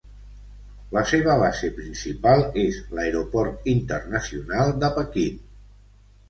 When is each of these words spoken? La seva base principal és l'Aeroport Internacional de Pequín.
La 0.95 1.01
seva 1.09 1.35
base 1.43 1.69
principal 1.75 2.41
és 2.63 2.79
l'Aeroport 2.95 3.69
Internacional 3.75 4.75
de 4.85 4.91
Pequín. 4.99 5.39